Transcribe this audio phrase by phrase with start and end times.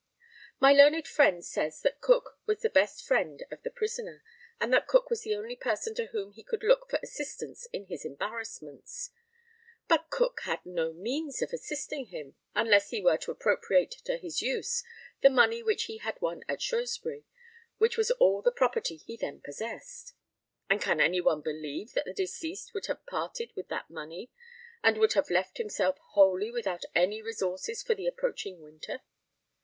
[0.59, 4.23] My learned friend says that Cook was the best friend of the prisoner,
[4.59, 7.85] and that Cook was the only person to whom he could look for assistance in
[7.85, 9.11] his embarrassments.
[9.87, 14.41] But Cook had no means of assisting him, unless he were to appropriate to his
[14.41, 14.83] use
[15.21, 17.27] the money which he had won at Shrewsbury,
[17.77, 20.13] which was all the property he then possessed;
[20.67, 24.31] and can any one believe that the deceased would have parted with that money,
[24.83, 29.01] and would have left himself wholly without any resources for the approaching winter?